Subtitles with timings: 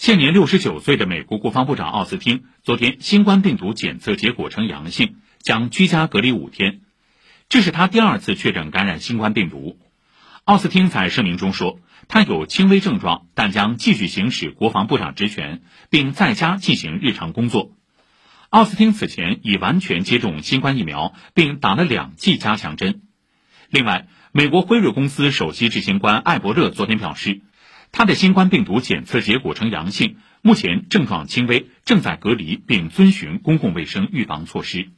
[0.00, 6.80] 现年六十九岁的美国国防部长奥斯汀昨天新冠病毒检测结果呈阳性，将居家隔离五天。
[7.50, 9.78] 这是他第二次确诊感染新冠病毒。
[10.44, 15.60] 奥斯汀在声明中说，他有轻微症状，但将继续行使国防部长职权，
[15.90, 17.72] 并在家进行日常工作。
[18.48, 23.02] 奥斯汀此前已完全接种新冠疫苗，并打了两剂加强针。
[23.68, 27.42] 另外，美国辉瑞公司首席执行官艾伯勒昨天表示。
[27.92, 34.90] 他的新冠病毒检测结果呈阳性，目前症状轻微，正在隔离并遵循公共卫生预防措施。